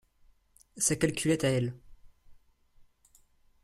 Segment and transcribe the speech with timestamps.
[0.77, 1.75] Sa calculette à elle.